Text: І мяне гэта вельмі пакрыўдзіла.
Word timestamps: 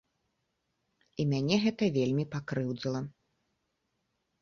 І 1.19 1.27
мяне 1.35 1.55
гэта 1.67 1.83
вельмі 2.01 2.25
пакрыўдзіла. 2.35 3.07